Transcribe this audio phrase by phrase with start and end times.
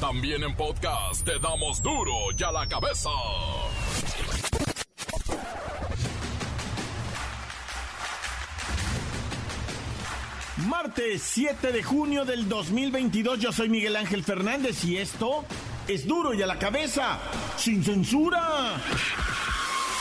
[0.00, 3.10] También en podcast te damos duro y a la cabeza.
[10.68, 15.44] Martes 7 de junio del 2022, yo soy Miguel Ángel Fernández y esto
[15.88, 17.18] es duro y a la cabeza,
[17.56, 18.76] sin censura.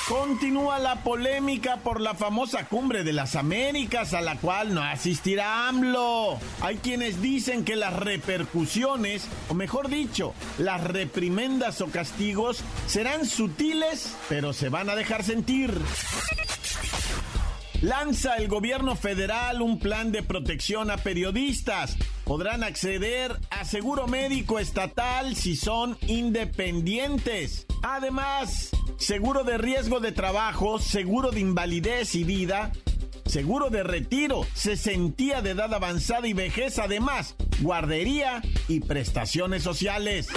[0.08, 5.68] Continúa la polémica por la famosa cumbre de las Américas a la cual no asistirá
[5.68, 6.40] AMLO.
[6.62, 14.16] Hay quienes dicen que las repercusiones, o mejor dicho, las reprimendas o castigos serán sutiles,
[14.30, 15.78] pero se van a dejar sentir.
[17.82, 21.98] Lanza el gobierno federal un plan de protección a periodistas.
[22.24, 27.66] Podrán acceder a seguro médico estatal si son independientes.
[27.84, 32.72] Además, seguro de riesgo de trabajo, seguro de invalidez y vida,
[33.26, 40.28] seguro de retiro, cesantía de edad avanzada y vejez, además, guardería y prestaciones sociales.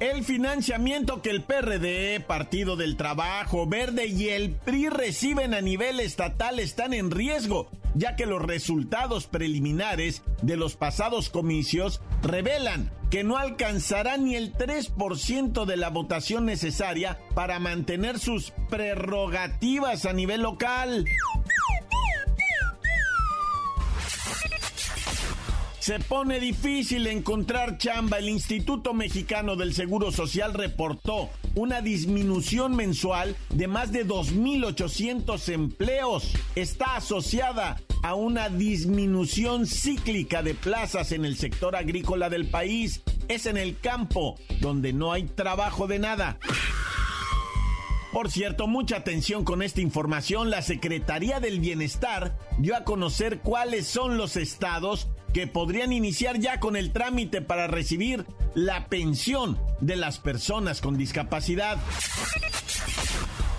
[0.00, 6.00] El financiamiento que el PRD, Partido del Trabajo, Verde y el PRI reciben a nivel
[6.00, 13.24] estatal están en riesgo, ya que los resultados preliminares de los pasados comicios revelan que
[13.24, 20.40] no alcanzará ni el 3% de la votación necesaria para mantener sus prerrogativas a nivel
[20.40, 21.04] local.
[25.80, 28.18] Se pone difícil encontrar chamba.
[28.18, 36.34] El Instituto Mexicano del Seguro Social reportó una disminución mensual de más de 2.800 empleos.
[36.54, 43.02] Está asociada a una disminución cíclica de plazas en el sector agrícola del país.
[43.28, 46.38] Es en el campo donde no hay trabajo de nada.
[48.12, 50.50] Por cierto, mucha atención con esta información.
[50.50, 56.60] La Secretaría del Bienestar dio a conocer cuáles son los estados que podrían iniciar ya
[56.60, 61.78] con el trámite para recibir la pensión de las personas con discapacidad.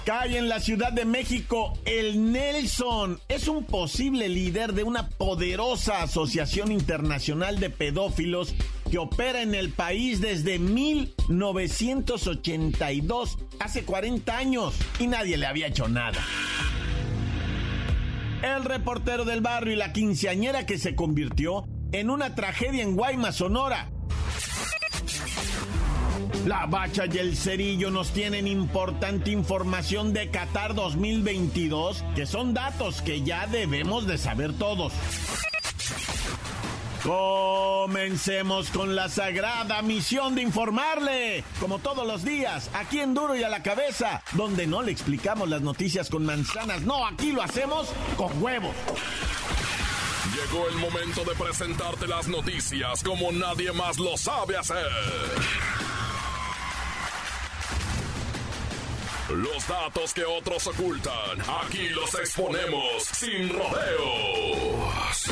[0.06, 3.20] Cae en la Ciudad de México el Nelson.
[3.28, 8.56] Es un posible líder de una poderosa asociación internacional de pedófilos
[8.90, 15.88] que opera en el país desde 1982, hace 40 años, y nadie le había hecho
[15.88, 16.20] nada.
[18.42, 23.36] El reportero del barrio y la quinceañera que se convirtió en una tragedia en Guaymas,
[23.36, 23.90] Sonora.
[26.48, 33.04] La Bacha y el Cerillo nos tienen importante información de Qatar 2022, que son datos
[33.04, 34.92] que ya debemos de saber todos.
[37.04, 43.44] Comencemos con la sagrada misión de informarle, como todos los días, aquí en Duro y
[43.44, 47.88] a la cabeza, donde no le explicamos las noticias con manzanas, no, aquí lo hacemos
[48.18, 48.76] con huevos.
[50.36, 54.88] Llegó el momento de presentarte las noticias como nadie más lo sabe hacer.
[59.30, 65.32] Los datos que otros ocultan, aquí los exponemos sin rodeos.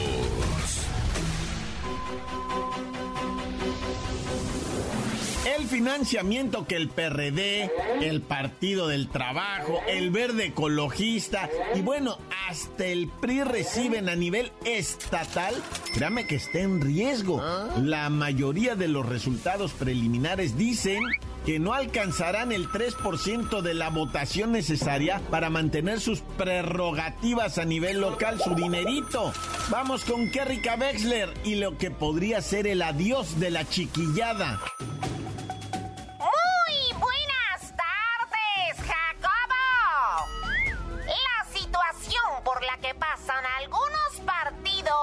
[5.71, 7.71] Financiamiento que el PRD,
[8.01, 12.17] el Partido del Trabajo, el Verde Ecologista y bueno,
[12.49, 15.55] hasta el PRI reciben a nivel estatal,
[15.93, 17.41] créame que está en riesgo.
[17.77, 21.01] La mayoría de los resultados preliminares dicen
[21.45, 28.01] que no alcanzarán el 3% de la votación necesaria para mantener sus prerrogativas a nivel
[28.01, 29.31] local, su dinerito.
[29.69, 34.59] Vamos con Kerrika Wexler y lo que podría ser el adiós de la chiquillada.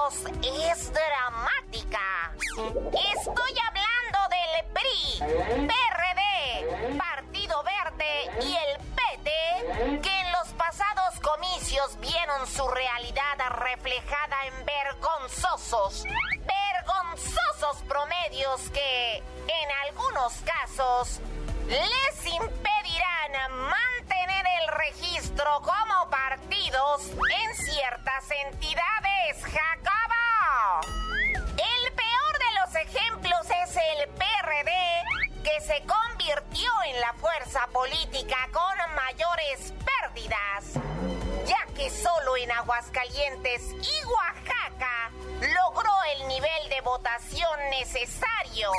[0.09, 2.31] Es dramática.
[2.41, 5.19] Estoy hablando del PRI,
[5.67, 14.47] PRD, Partido Verde y el PT, que en los pasados comicios vieron su realidad reflejada
[14.47, 16.05] en vergonzosos,
[16.43, 21.21] vergonzosos promedios que, en algunos casos,
[21.67, 23.51] les impedirán el
[24.79, 30.81] registro como partidos en ciertas entidades, Jacobo.
[31.57, 34.71] El peor de los ejemplos es el PRD,
[35.43, 40.75] que se convirtió en la fuerza política con mayores pérdidas,
[41.49, 45.11] ya que solo en Aguascalientes y Oaxaca
[45.41, 48.71] logró el nivel de votación necesario.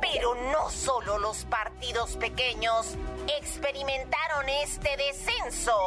[0.00, 2.96] Pero no solo los partidos pequeños
[3.38, 5.78] experimentaron este descenso.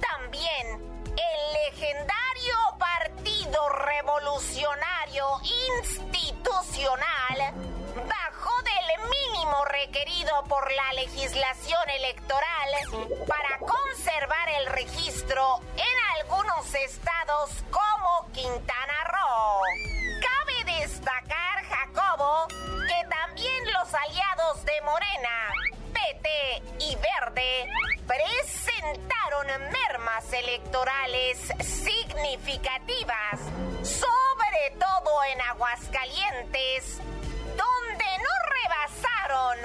[0.00, 5.26] También el legendario Partido Revolucionario
[5.82, 7.75] Institucional
[9.10, 12.70] mínimo requerido por la legislación electoral
[13.26, 19.62] para conservar el registro en algunos estados como Quintana Roo.
[20.20, 25.52] Cabe destacar, Jacobo, que también los aliados de Morena,
[25.92, 27.68] PT y Verde
[28.06, 33.40] presentaron mermas electorales significativas,
[33.82, 37.00] sobre todo en Aguascalientes,
[37.56, 37.95] donde
[38.26, 39.56] no rebasaron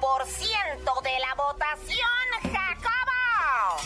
[0.00, 3.76] 1% de la votación, Jacobo.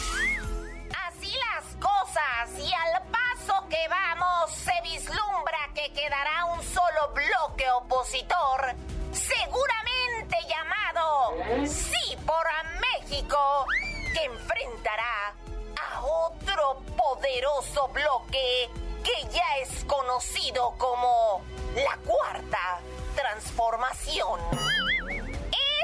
[1.07, 7.71] Así las cosas y al paso que vamos se vislumbra que quedará un solo bloque
[7.71, 8.75] opositor,
[9.13, 11.35] seguramente llamado
[11.67, 12.47] Sí por
[12.81, 13.67] México,
[14.15, 15.35] que enfrentará
[15.77, 18.71] a otro poderoso bloque
[19.03, 21.43] que ya es conocido como
[21.75, 22.81] la cuarta
[23.15, 24.41] transformación.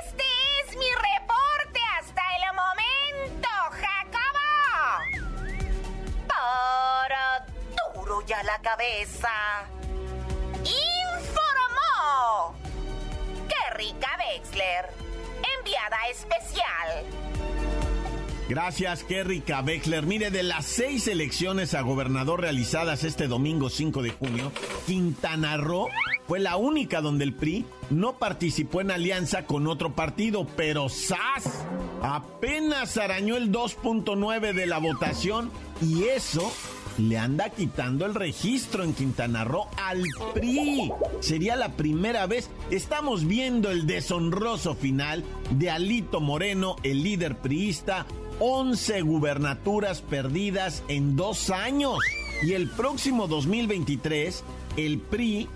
[0.05, 0.25] Este
[0.61, 4.49] es mi reporte hasta el momento, Jacobo.
[6.26, 7.46] Para
[7.94, 9.64] duro ya la cabeza.
[10.64, 12.55] Informó
[13.49, 14.90] Kerrika Wexler,
[15.58, 17.05] enviada especial.
[18.49, 20.06] Gracias, Kerry Beckler.
[20.06, 24.52] Mire, de las seis elecciones a gobernador realizadas este domingo 5 de junio,
[24.87, 25.88] Quintana Roo
[26.26, 31.64] fue la única donde el PRI no participó en alianza con otro partido, pero ¡zas!
[32.02, 35.50] Apenas arañó el 2.9 de la votación
[35.81, 36.52] y eso
[36.99, 40.02] le anda quitando el registro en Quintana Roo al
[40.34, 40.93] PRI.
[41.20, 42.50] Sería la primera vez.
[42.70, 48.06] Estamos viendo el deshonroso final de Alito Moreno, el líder priista,
[48.40, 51.99] 11 gubernaturas perdidas en dos años.
[52.43, 54.43] Y el próximo 2023,
[54.76, 55.49] el PRI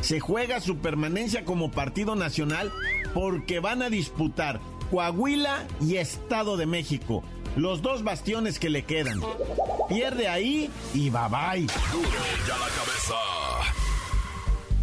[0.00, 2.72] se juega su permanencia como partido nacional
[3.14, 4.60] porque van a disputar
[4.90, 7.22] Coahuila y Estado de México.
[7.56, 9.20] Los dos bastiones que le quedan.
[9.88, 11.66] Pierde ahí y bye bye.
[11.66, 13.14] ya la cabeza.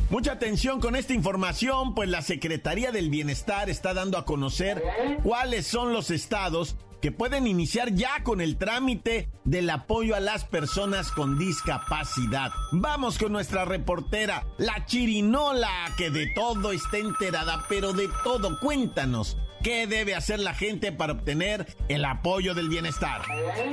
[0.09, 4.81] Mucha atención con esta información, pues la Secretaría del Bienestar está dando a conocer
[5.23, 6.77] cuáles son los estados
[7.11, 12.51] pueden iniciar ya con el trámite del apoyo a las personas con discapacidad.
[12.71, 18.59] Vamos con nuestra reportera, la chirinola, que de todo está enterada, pero de todo.
[18.59, 19.37] Cuéntanos,
[19.67, 23.21] ¿Qué debe hacer la gente para obtener el apoyo del bienestar?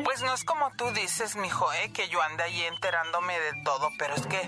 [0.02, 1.93] Pues no es como tú dices, mijo, ¿eh?
[1.93, 4.41] que yo ande ahí enterándome de todo, pero es que,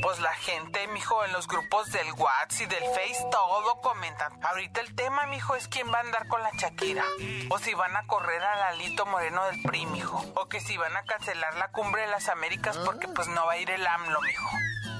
[0.00, 4.42] pues la gente, mijo, en los grupos del WhatsApp y del Face, todo comentan.
[4.42, 7.04] Ahorita el tema, mijo, es quién va a andar con la Shakira.
[7.50, 10.24] O si van a correr al Alito Moreno del PRI, mijo.
[10.34, 13.52] O que si van a cancelar la cumbre de las Américas porque pues no va
[13.52, 14.48] a ir el AMLO, mijo.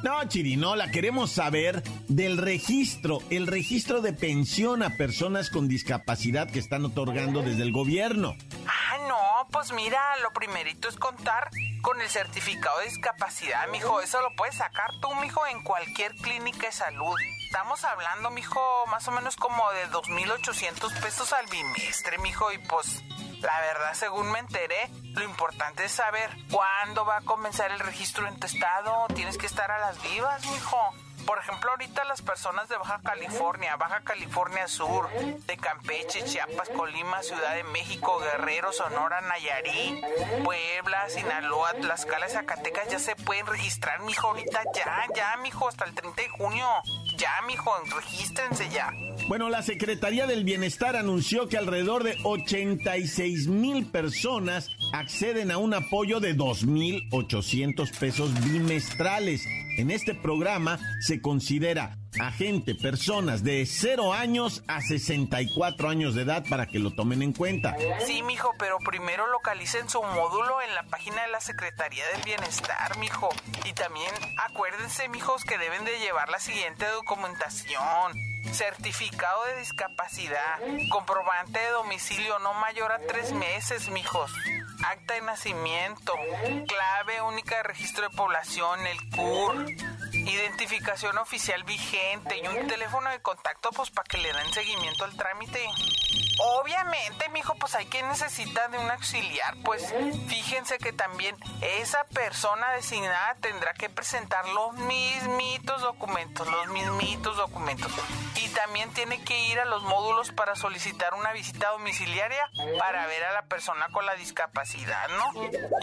[0.07, 6.61] No, Chirinola, queremos saber del registro, el registro de pensión a personas con discapacidad que
[6.61, 8.37] están otorgando desde el gobierno.
[8.69, 11.51] Ah, no, pues mira, lo primerito es contar
[11.83, 14.01] con el certificado de discapacidad, mijo.
[14.01, 17.17] Eso lo puedes sacar tú, mijo, en cualquier clínica de salud.
[17.47, 23.03] Estamos hablando, mijo, más o menos como de 2.800 pesos al bimestre, mijo, y pues
[23.41, 28.27] la verdad, según me enteré, lo importante es saber cuándo va a comenzar el registro
[28.27, 29.07] en tu estado.
[29.15, 30.79] Tienes que estar a las vivas, mijo.
[31.27, 37.21] Por ejemplo, ahorita las personas de Baja California, Baja California Sur, de Campeche, Chiapas, Colima,
[37.23, 40.05] Ciudad de México, Guerrero, Sonora, Nayarit,
[40.45, 44.29] Puebla, Sinaloa, Tlaxcala, Zacatecas ya se pueden registrar, mijo.
[44.29, 46.69] Ahorita ya, ya, mijo, hasta el 30 de junio.
[47.17, 48.93] Ya, mijo, regístrense ya.
[49.29, 55.75] Bueno, la Secretaría del Bienestar anunció que alrededor de 86 mil personas acceden a un
[55.75, 59.45] apoyo de 2.800 pesos bimestrales.
[59.79, 66.23] En este programa se considera a gente, personas de 0 años a 64 años de
[66.23, 67.77] edad para que lo tomen en cuenta.
[68.07, 72.99] Sí, mijo, pero primero localicen su módulo en la página de la Secretaría del Bienestar,
[72.99, 73.29] mijo.
[73.65, 78.13] Y también acuérdense, mijos, que deben de llevar la siguiente documentación.
[78.53, 84.33] Certificado de discapacidad, comprobante de domicilio no mayor a tres meses, mijos
[84.85, 86.13] acta de nacimiento,
[86.67, 89.67] clave única de registro de población, el CUR,
[90.27, 95.17] identificación oficial vigente y un teléfono de contacto pues para que le den seguimiento al
[95.17, 95.65] trámite.
[96.39, 99.57] Obviamente, mijo, pues hay quien necesita de un auxiliar.
[99.65, 99.95] Pues
[100.29, 107.91] fíjense que también esa persona designada tendrá que presentar los mismitos documentos, los mismitos documentos.
[108.37, 113.25] Y también tiene que ir a los módulos para solicitar una visita domiciliaria para ver
[113.25, 115.33] a la persona con la discapacidad, ¿no?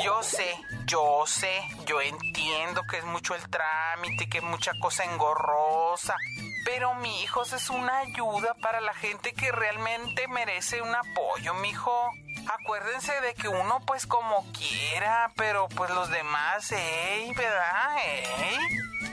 [0.04, 0.56] Yo sé,
[0.86, 6.16] yo sé, yo entiendo que es mucho el trámite, que es mucha cosa engorrosa.
[6.66, 11.92] Pero mi hijo es una ayuda para la gente que realmente merece un apoyo, mijo.
[12.62, 17.32] Acuérdense de que uno pues como quiera, pero pues los demás, ¿eh?
[17.36, 17.98] ¿Verdad?
[18.06, 18.58] ¿Eh?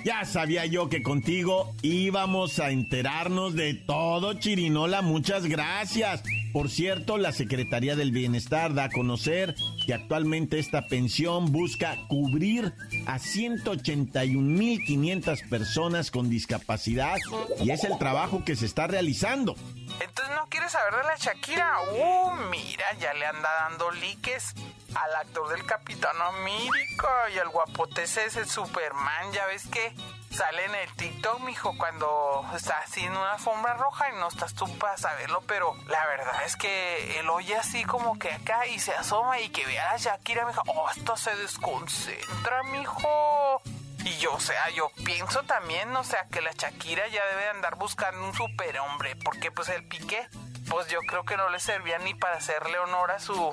[0.04, 5.02] Ya sabía yo que contigo íbamos a enterarnos de todo, Chirinola.
[5.02, 6.23] Muchas gracias.
[6.52, 9.54] Por cierto, la Secretaría del Bienestar da a conocer
[9.87, 12.75] que actualmente esta pensión busca cubrir
[13.07, 17.16] a 181.500 personas con discapacidad
[17.62, 19.54] y es el trabajo que se está realizando.
[20.00, 21.71] Entonces no quieres saber de la Shakira.
[21.92, 24.52] Uh, mira, ya le anda dando liques
[24.95, 29.33] al actor del Capitán América y al guapote ese Superman.
[29.33, 29.95] Ya ves que
[30.30, 34.54] sale en el TikTok, mijo, cuando está así en una alfombra roja y no estás
[34.54, 38.78] tú para saberlo, pero la verdad es que él oye así como que acá y
[38.78, 43.60] se asoma y que vea a Shakira, mijo, oh, esto se desconcentra, mijo.
[44.04, 47.76] Y yo, o sea, yo pienso también, o sea, que la Shakira ya debe andar
[47.76, 50.26] buscando un superhombre, porque pues el pique,
[50.70, 53.52] pues yo creo que no le servía ni para hacerle honor a su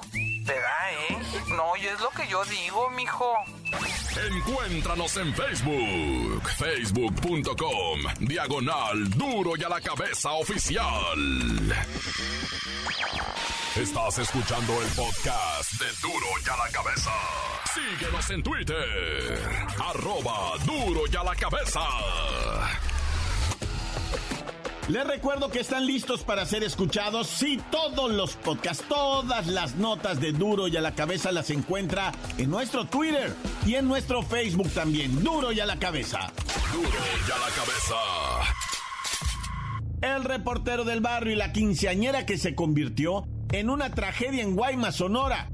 [0.53, 1.17] edad, ¿eh?
[1.49, 3.33] No, y es lo que yo digo, mijo.
[4.29, 11.75] Encuéntranos en Facebook, facebook.com, diagonal duro y a la cabeza oficial.
[13.75, 17.11] Estás escuchando el podcast de duro y a la cabeza.
[17.73, 19.39] Síguenos en Twitter,
[19.79, 21.81] arroba duro y a la cabeza.
[24.89, 27.27] Les recuerdo que están listos para ser escuchados.
[27.27, 32.13] Sí, todos los podcasts, todas las notas de Duro y a la cabeza las encuentra
[32.37, 35.21] en nuestro Twitter y en nuestro Facebook también.
[35.21, 36.31] Duro y a la cabeza.
[36.71, 37.95] Duro y a la cabeza.
[40.01, 44.95] El reportero del barrio y la quinceañera que se convirtió en una tragedia en Guaymas,
[44.95, 45.49] Sonora.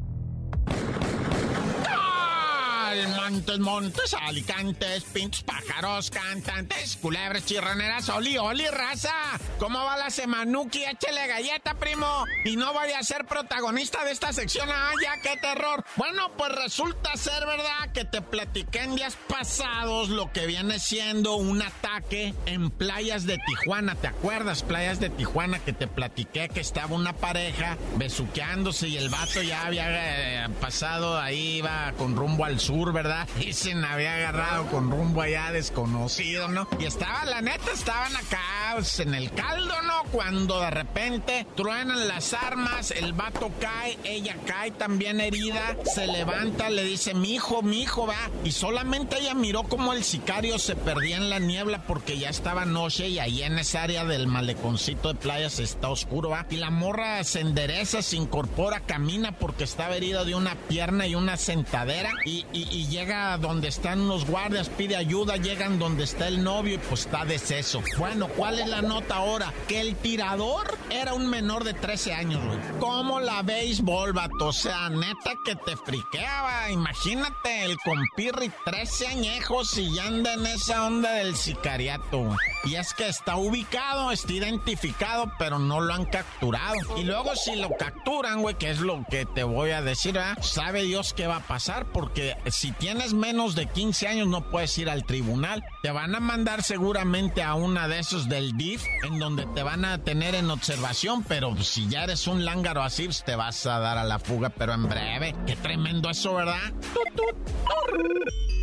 [2.93, 9.13] Montes, montes, alicantes, pintos, pájaros, cantantes, culebras, chirroneras, oli, oli, raza.
[9.57, 10.83] ¿Cómo va la semanuki?
[10.83, 12.25] Échele galleta, primo.
[12.45, 14.69] Y no vaya a ser protagonista de esta sección.
[14.71, 15.83] ¡Ah, ya, qué terror!
[15.95, 21.35] Bueno, pues resulta ser verdad que te platiqué en días pasados lo que viene siendo
[21.35, 23.95] un ataque en playas de Tijuana.
[23.95, 24.63] ¿Te acuerdas?
[24.63, 29.65] Playas de Tijuana que te platiqué que estaba una pareja besuqueándose y el vato ya
[29.65, 33.27] había eh, pasado ahí, iba con rumbo al sur, ¿verdad?
[33.39, 36.67] Y se me había agarrado con rumbo allá desconocido, ¿no?
[36.79, 38.39] Y estaba, la neta, estaban acá
[38.73, 40.03] pues, en el caldo, ¿no?
[40.11, 46.69] Cuando de repente truenan las armas, el vato cae, ella cae también herida, se levanta,
[46.69, 48.29] le dice, mi hijo, mi hijo, va.
[48.43, 52.65] Y solamente ella miró como el sicario se perdía en la niebla porque ya estaba
[52.65, 56.45] noche y ahí en esa área del maleconcito de playas está oscuro, va.
[56.49, 61.15] Y la morra se endereza, se incorpora, camina porque estaba herida de una pierna y
[61.15, 66.75] una sentadera y llega donde están los guardias, pide ayuda, llegan donde está el novio
[66.75, 67.81] y pues está deceso.
[67.97, 69.53] Bueno, ¿cuál es la nota ahora?
[69.67, 72.59] Que el tirador era un menor de 13 años, güey.
[72.79, 74.47] ¿Cómo la béisbol, vato?
[74.47, 76.69] O sea, neta que te friqueaba.
[76.71, 82.93] Imagínate el compirri 13 añejos y ya anda en esa onda del sicariato, Y es
[82.93, 86.75] que está ubicado, está identificado, pero no lo han capturado.
[86.97, 90.37] Y luego si lo capturan, güey, que es lo que te voy a decir, ¿verdad?
[90.41, 94.77] Sabe Dios qué va a pasar, porque si tienes menos de 15 años no puedes
[94.77, 95.63] ir al tribunal.
[95.81, 99.85] Te van a mandar seguramente a una de esos del DIF en donde te van
[99.85, 100.82] a tener en observación,
[101.27, 104.49] pero si ya eres un lángaro así, pues, te vas a dar a la fuga,
[104.49, 105.35] pero en breve.
[105.45, 106.73] Qué tremendo eso, ¿verdad?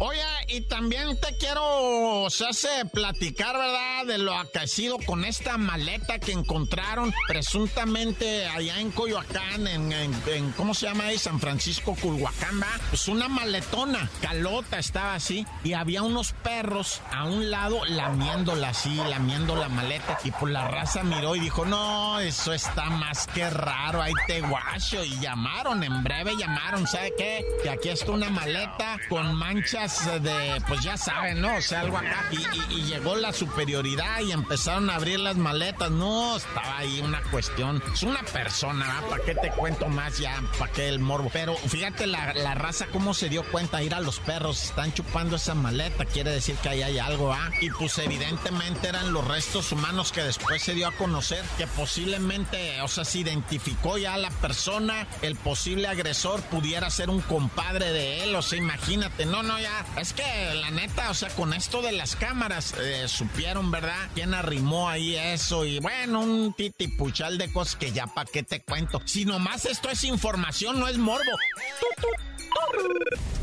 [0.03, 4.07] Oye, y también te quiero, se hace platicar, ¿verdad?
[4.07, 10.87] De lo acaecido con esta maleta que encontraron presuntamente allá en Coyoacán, en, ¿cómo se
[10.87, 11.19] llama ahí?
[11.19, 12.81] San Francisco, Culhuacán, ¿va?
[12.89, 18.97] Pues una maletona, calota estaba así, y había unos perros a un lado lamiéndola así,
[18.97, 23.51] lamiendo la maleta, y pues la raza miró y dijo, no, eso está más que
[23.51, 27.45] raro, ahí te guacho, y llamaron, en breve llamaron, ¿sabe qué?
[27.63, 31.57] Que aquí está una maleta con manchas horas de, pues ya saben, ¿no?
[31.57, 32.25] O sea, algo acá.
[32.31, 35.91] Y, llegó la superioridad y empezaron a abrir las maletas.
[35.91, 37.83] No, estaba ahí una cuestión.
[37.93, 39.09] Es una persona, ¿verdad?
[39.09, 40.43] ¿Para qué te cuento más ya?
[40.59, 41.31] ¿Para qué el morbo?
[41.33, 43.83] Pero fíjate la, la raza cómo se dio cuenta.
[43.83, 46.05] Ir a los perros, están chupando esa maleta.
[46.05, 47.51] Quiere decir que ahí hay algo, ¿ah?
[47.61, 52.81] Y pues evidentemente eran los restos humanos que después se dio a conocer que posiblemente,
[52.83, 58.25] o sea, se identificó ya la persona, el posible agresor pudiera ser un compadre de
[58.25, 61.83] él, o sea, imagínate, no, no, ya, es que la neta, o sea, con esto
[61.83, 64.09] de las cámaras, eh, supieron, ¿verdad?
[64.15, 65.65] ¿Quién arrimó ahí eso?
[65.65, 69.01] Y bueno, un titipuchal de cosas que ya pa' qué te cuento.
[69.05, 71.31] Si nomás esto es información, no es morbo.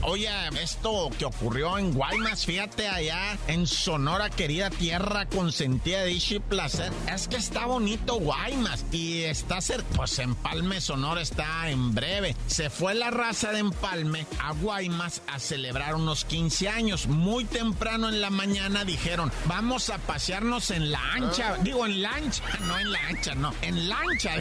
[0.03, 0.29] Oye,
[0.61, 6.93] esto que ocurrió en Guaymas, fíjate allá en Sonora, querida tierra consentida de Ishi Placer,
[7.13, 12.37] es que está bonito Guaymas y está cerca, pues Empalme, Sonora está en breve.
[12.47, 17.07] Se fue la raza de Empalme a Guaymas a celebrar unos 15 años.
[17.07, 21.57] Muy temprano en la mañana dijeron, vamos a pasearnos en la ancha, ah.
[21.63, 24.35] digo en lancha, no en la ancha, no, en lancha.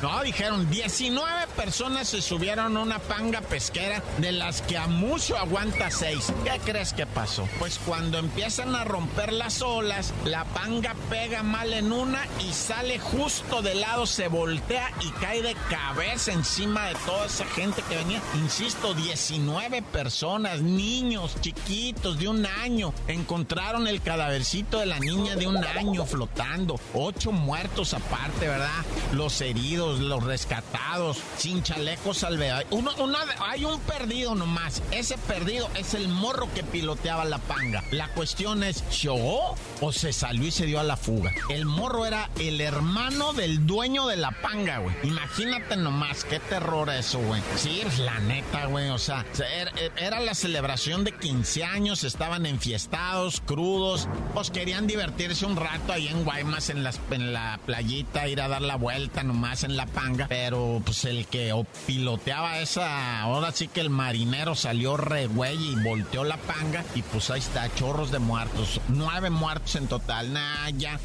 [0.00, 3.40] no, dijeron, 19 personas se subieron a una panga
[4.18, 6.32] de las que a mucho aguanta seis.
[6.44, 7.46] ¿Qué crees que pasó?
[7.58, 12.98] Pues cuando empiezan a romper las olas, la panga pega mal en una y sale
[12.98, 17.96] justo de lado, se voltea y cae de cabeza encima de toda esa gente que
[17.96, 18.22] venía.
[18.36, 25.46] Insisto, 19 personas, niños chiquitos de un año, encontraron el cadavercito de la niña de
[25.46, 26.80] un año flotando.
[26.94, 28.70] Ocho muertos aparte, ¿verdad?
[29.12, 32.40] Los heridos, los rescatados, sin chalecos al
[32.70, 32.92] Uno,
[33.50, 34.82] hay un perdido nomás más.
[34.92, 37.82] Ese perdido es el morro que piloteaba la panga.
[37.90, 41.32] La cuestión es, ¿show o se salió y se dio a la fuga?
[41.48, 44.94] El morro era el hermano del dueño de la panga, güey.
[45.02, 47.42] Imagínate nomás, qué terror eso, güey.
[47.56, 48.90] Sí, la neta, güey.
[48.90, 49.24] O sea,
[49.96, 56.08] era la celebración de 15 años, estaban enfiestados, crudos, pues querían divertirse un rato ahí
[56.08, 60.26] en Guaymas, en, en la playita, ir a dar la vuelta nomás en la panga.
[60.28, 61.52] Pero pues el que
[61.86, 67.00] piloteaba esa, ahora sí que el marinero salió re güey y volteó la panga y
[67.00, 68.82] pues ahí está, chorros de muertos.
[68.88, 70.30] Nueve muertos en total.
[70.34, 71.00] Nah, ya.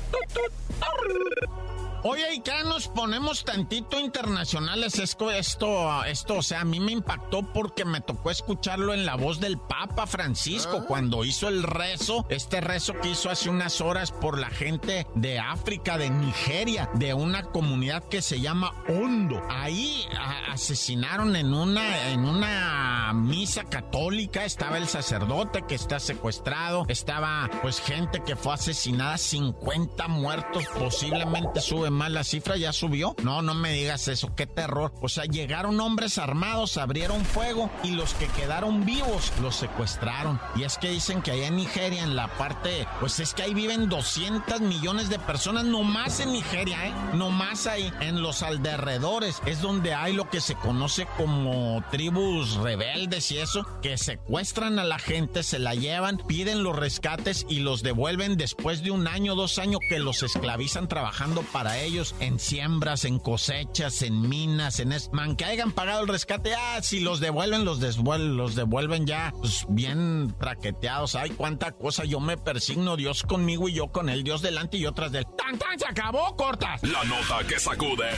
[2.07, 4.99] Oye, y acá nos ponemos tantito internacionales.
[4.99, 9.15] Esto, esto, esto, o sea, a mí me impactó porque me tocó escucharlo en la
[9.15, 10.85] voz del Papa Francisco ah.
[10.87, 15.39] cuando hizo el rezo, este rezo que hizo hace unas horas por la gente de
[15.39, 19.41] África, de Nigeria, de una comunidad que se llama Hondo.
[19.49, 20.05] Ahí
[20.51, 27.81] asesinaron en una, en una misa católica, estaba el sacerdote que está secuestrado, estaba pues
[27.81, 33.15] gente que fue asesinada, 50 muertos, posiblemente suben más la cifra, ya subió.
[33.23, 34.93] No, no me digas eso, qué terror.
[35.01, 40.39] O sea, llegaron hombres armados, abrieron fuego y los que quedaron vivos los secuestraron.
[40.55, 43.53] Y es que dicen que allá en Nigeria, en la parte, pues es que ahí
[43.53, 46.93] viven 200 millones de personas, nomás en Nigeria, ¿eh?
[47.13, 53.31] Nomás ahí, en los alrededores, es donde hay lo que se conoce como tribus rebeldes
[53.31, 57.83] y eso, que secuestran a la gente, se la llevan, piden los rescates y los
[57.83, 62.39] devuelven después de un año, dos años que los esclavizan trabajando para ellos ellos en
[62.39, 67.19] siembras, en cosechas, en minas, en man, que hayan pagado el rescate, ah, si los
[67.19, 71.15] devuelven, los devuelven, los devuelven ya pues, bien traqueteados.
[71.15, 74.81] Ay, cuánta cosa, yo me persigno, Dios conmigo y yo con él, Dios delante y
[74.81, 75.25] yo tras de él.
[75.37, 75.79] ¡Tan, tan!
[75.79, 76.81] ¡Se acabó, cortas!
[76.83, 78.09] La nota que sacude.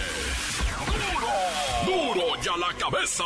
[1.86, 2.14] ¡Duro!
[2.14, 3.24] ¡Duro ya la cabeza!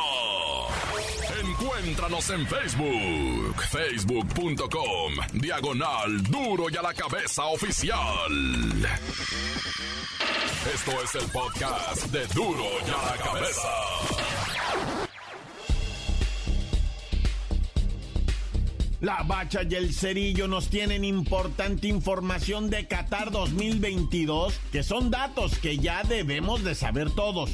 [1.82, 8.32] Encuéntranos en Facebook, facebook.com, diagonal duro y a la cabeza oficial.
[10.72, 13.70] Esto es el podcast de duro y a la cabeza.
[19.00, 25.58] La Bacha y el Cerillo nos tienen importante información de Qatar 2022, que son datos
[25.58, 27.50] que ya debemos de saber todos.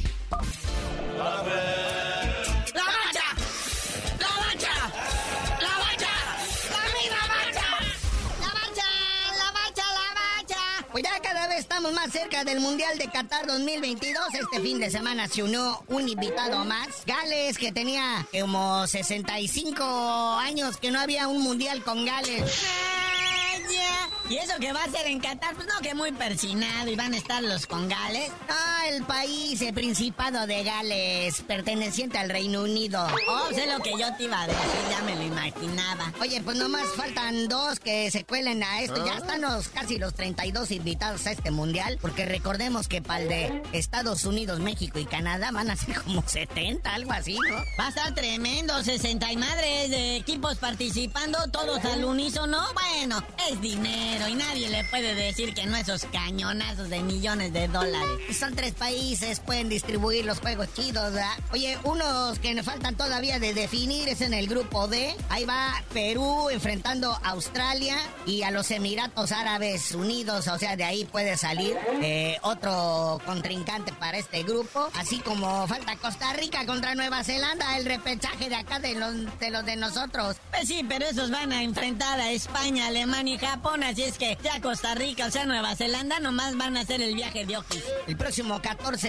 [11.77, 14.33] Estamos más cerca del Mundial de Qatar 2022.
[14.33, 17.05] Este fin de semana se unió un invitado más.
[17.05, 19.83] Gales, que tenía como 65
[20.39, 22.63] años que no había un Mundial con Gales.
[24.29, 27.13] Y eso que va a ser en Qatar, pues no, que muy persinado y van
[27.13, 28.29] a estar los con Gales.
[28.49, 33.07] Ah, el país, el Principado de Gales, perteneciente al Reino Unido.
[33.29, 36.11] Oh, sé lo que yo te iba a decir, ya me lo imaginaba.
[36.19, 39.05] Oye, pues nomás faltan dos que se cuelen a esto.
[39.05, 43.29] Ya están los, casi los 32 invitados a este mundial, porque recordemos que para el
[43.29, 47.55] de Estados Unidos, México y Canadá van a ser como 70, algo así, ¿no?
[47.79, 52.61] Va a estar tremendo, 60 y madres de equipos participando, todos al unísono.
[52.73, 57.67] Bueno, es dinero y nadie le puede decir que no esos cañonazos de millones de
[57.67, 58.37] dólares.
[58.37, 61.37] Son tres países, pueden distribuir los juegos chidos, ¿verdad?
[61.51, 65.15] Oye, unos que nos faltan todavía de definir es en el grupo D.
[65.29, 70.83] Ahí va Perú enfrentando a Australia y a los Emiratos Árabes Unidos, o sea, de
[70.83, 74.89] ahí puede salir eh, otro contrincante para este grupo.
[74.95, 79.51] Así como falta Costa Rica contra Nueva Zelanda, el repechaje de acá de los de,
[79.51, 80.37] los de nosotros.
[80.51, 84.37] Pues sí, pero esos van a enfrentar a España, Alemania y Japón, así es que
[84.41, 87.83] ya Costa Rica, o sea, Nueva Zelanda, nomás van a hacer el viaje de Ojis.
[88.07, 89.07] El próximo 14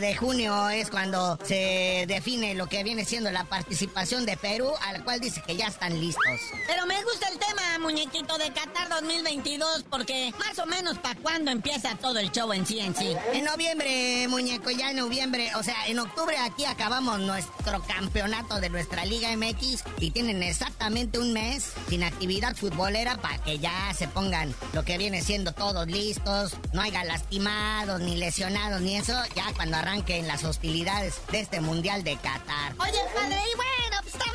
[0.00, 5.04] de junio es cuando se define lo que viene siendo la participación de Perú, al
[5.04, 6.24] cual dice que ya están listos.
[6.66, 11.52] Pero me gusta el tema, muñequito, de Qatar 2022, porque más o menos para cuándo
[11.52, 13.14] empieza todo el show en sí en sí.
[13.32, 18.68] En noviembre, muñeco, ya en noviembre, o sea, en octubre aquí acabamos nuestro campeonato de
[18.68, 24.07] nuestra Liga MX y tienen exactamente un mes sin actividad futbolera para que ya se
[24.08, 29.52] pongan lo que viene siendo todos listos, no haya lastimados ni lesionados ni eso, ya
[29.54, 32.74] cuando arranquen las hostilidades de este Mundial de Qatar.
[32.78, 33.87] Oye, padre, y bueno,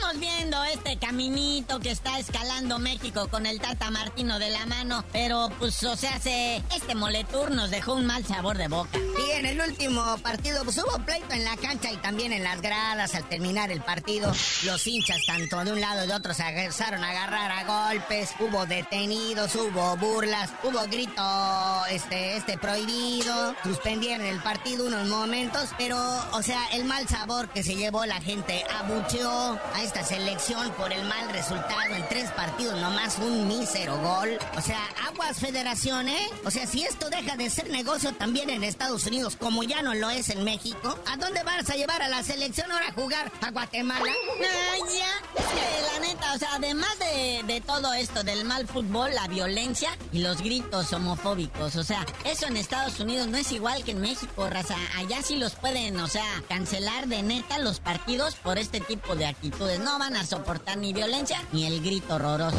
[0.04, 5.06] estamos viendo este caminito que está escalando México con el Tata Martino de la mano,
[5.14, 9.00] pero pues, o sea, se, este moletur nos dejó un mal sabor de boca.
[9.00, 12.62] Y en el último partido, pues hubo pleito en la cancha y también en las
[12.62, 14.34] gradas al terminar el partido.
[14.66, 18.32] Los hinchas, tanto de un lado y de otro, se empezaron a agarrar a golpes,
[18.40, 25.98] hubo detenidos, hubo burlas, hubo grito este, este prohibido, suspendieron el partido unos momentos, pero,
[26.34, 30.92] o sea, el mal sabor que se llevó la gente abucheó a esta selección por
[30.92, 34.40] el mal resultado en tres partidos, nomás un mísero gol.
[34.58, 36.30] O sea, aguas federación, ¿eh?
[36.44, 39.94] O sea, si esto deja de ser negocio también en Estados Unidos, como ya no
[39.94, 43.32] lo es en México, ¿a dónde vas a llevar a la selección ahora a jugar?
[43.42, 44.04] ¿A Guatemala?
[44.04, 45.44] Ay, ya.
[45.44, 49.96] Es la neta, o sea, además de, de todo esto, del mal fútbol, la violencia
[50.12, 54.02] y los gritos homofóbicos, o sea, eso en Estados Unidos no es igual que en
[54.02, 54.76] México, raza.
[54.98, 59.28] Allá sí los pueden, o sea, cancelar de neta los partidos por este tipo de
[59.28, 59.83] actitudes.
[59.84, 62.58] No van a soportar ni violencia ni el grito horroroso.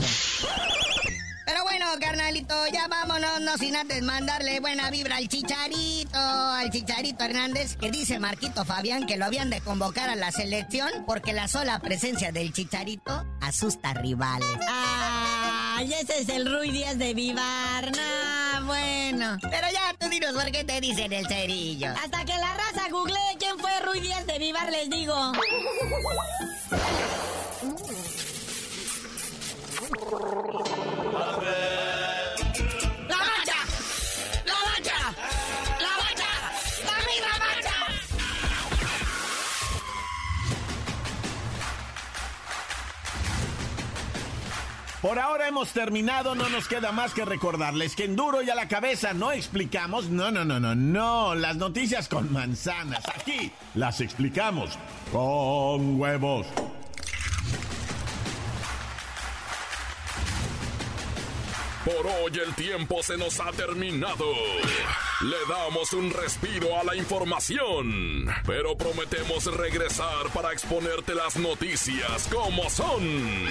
[1.46, 7.24] Pero bueno, carnalito, ya vámonos, no sin antes mandarle buena vibra al Chicharito, al Chicharito
[7.24, 11.48] Hernández, que dice Marquito Fabián que lo habían de convocar a la selección porque la
[11.48, 14.48] sola presencia del Chicharito asusta a rivales.
[14.68, 17.92] ¡Ay, ese es el Rui Díaz de Vivar!
[18.64, 19.38] ¡No, bueno!
[19.42, 21.92] Pero ya tú dinos por qué te dicen el cerillo.
[22.03, 25.33] Hasta que la raza google quién fue Rui Díaz de Vivar, les digo.
[45.05, 48.55] Por ahora hemos terminado, no nos queda más que recordarles que en duro y a
[48.55, 53.07] la cabeza no explicamos, no, no, no, no, no, las noticias con manzanas.
[53.14, 54.79] Aquí las explicamos
[55.12, 56.47] con huevos.
[61.85, 64.25] Por hoy el tiempo se nos ha terminado.
[65.21, 72.71] Le damos un respiro a la información, pero prometemos regresar para exponerte las noticias como
[72.71, 73.51] son.